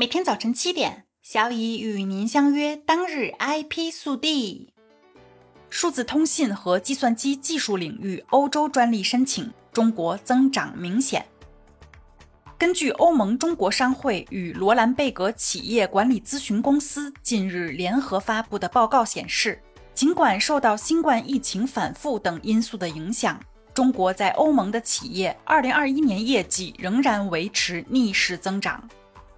[0.00, 2.74] 每天早晨七点，小乙与您相约。
[2.74, 4.72] 当日 IP 速递：
[5.68, 11.26] 数字通信和计算机技术领域欧洲专利申请，中国增长明显。
[12.56, 19.60] 根据欧盟中国商会与罗兰贝格企业管理咨询公司近日联合发布的报告显示，
[19.92, 23.38] 尽管受到新冠疫情反复等因素的影响，
[23.74, 28.88] 中国在欧盟的企业2021年业绩仍然维持逆势增长。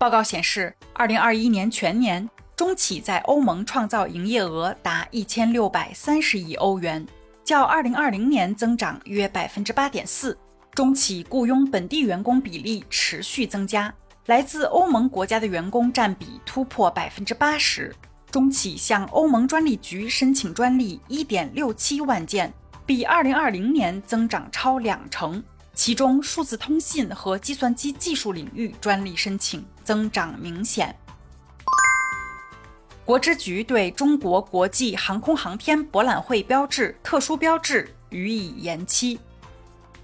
[0.02, 7.06] 报告显示，二零二一年全年中企在欧盟创造营业额达一千六百三十亿欧元，
[7.44, 10.36] 较二零二零年增长约百分之八点四。
[10.74, 13.94] 中企雇佣本地员工比例持续增加，
[14.26, 17.94] 来自欧盟国家的员工占比突破百分之八十。
[18.28, 22.52] 中企向欧盟专利局申请专利一点六七万件，
[22.84, 25.40] 比二零二零年增长超两成。
[25.74, 30.94] 其中，数字通信和计算机技术领域专利申请增长明显。
[33.04, 39.18] 国知局对中国国际航空航天博览会标志特殊标志予以延期。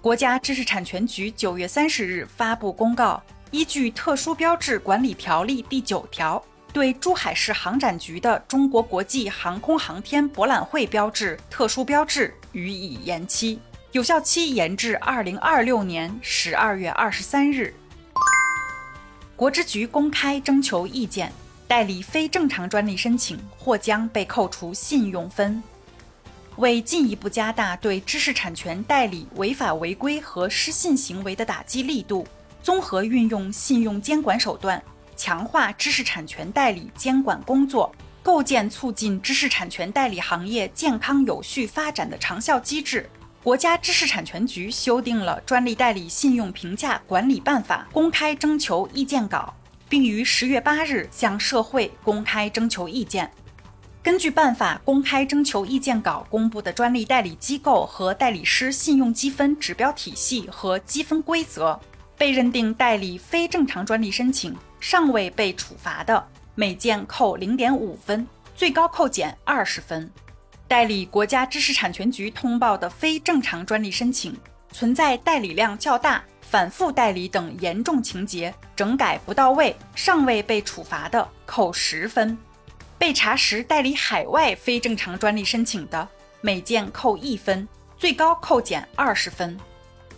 [0.00, 6.42] 国家知识产权局九月三十日发布公告，依据《特殊标志管理条例》第九条，
[6.72, 13.60] 对珠海市航展局的中国国际航空航天博览会标志特殊标志予以延期。
[13.92, 17.72] 有效期延至二零二六年十二月二十三日。
[19.34, 21.32] 国知局公开征求意见，
[21.66, 25.62] 代理非正常专利申请或将被扣除信用分。
[26.56, 32.26] 为进一步加大对知识产权代理违法违规和失信行为的打击力度，
[32.62, 34.82] 综合运用信用监管手段，
[35.16, 37.90] 强化知识产权代理监管工作，
[38.22, 43.08] 构建促进知识产权代理行业健康有序发展的长效机制。
[43.42, 49.54] 国家知识产权局修订了《专利代理信用评价管理办法》公开征求意见稿，
[49.88, 53.30] 并于十月八日向社会公开征求意见。
[54.02, 61.78] 根据办法公开征求意见稿公布的专利代理机构和代理师信用积分指标体系和积分规则，
[62.16, 66.26] 被认定代理非正常专利申请尚未被处罚的，
[66.56, 68.26] 每件扣零点五分，
[68.56, 70.10] 最高扣减二十分。
[70.68, 74.36] 代理国家知识产权局通报的非正常专利申请，
[74.70, 82.36] 存在代理量较大、反复代理等严重情节，整改不到位，尚未被处罚的，扣十分；
[82.98, 86.06] 被查实代理海外非正常专利申请的，
[86.42, 89.56] 每件扣一分，最高扣减二十分；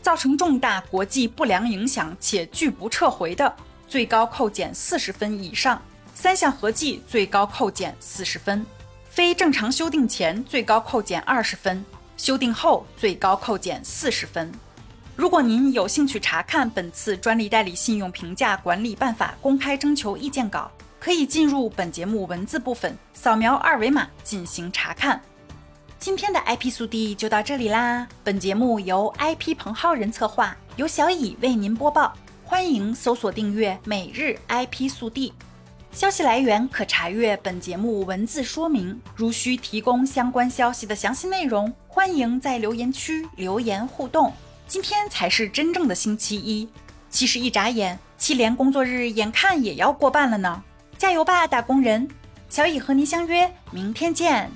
[0.03, 3.55] 造成重大国际不良影响且拒不撤回的，
[3.87, 5.81] 最高扣减四十分以上，
[6.13, 8.67] 三项合计最高扣减四十分。
[9.11, 11.85] 非正常修订前最高扣减二十分，
[12.17, 14.53] 修订后最高扣减四十分。
[15.17, 25.21] 如果您有兴趣查看本次专利代理信用评价管理办法公开征求意见稿，可以进入本节目文字部分，扫描二维码进行查看。
[25.99, 28.07] 今天的 IP 速递就到这里啦。
[28.23, 32.17] 本节目由 IP 彭浩人策划，由小乙为您播报。
[32.45, 35.33] 欢迎搜索订阅每日 IP 速递。
[35.93, 38.99] 消息来源可查阅本节目文字说明。
[39.17, 44.33] 如需提供相关消息的详细内容，欢迎在留言区留言互动。
[44.69, 46.69] 今天才是真正的星期一，
[47.11, 50.63] 其实一眨眼，七连工作日眼看也要过半了呢。
[50.97, 52.09] 加油吧，打工人！
[52.49, 54.51] 小乙和您相约明天见。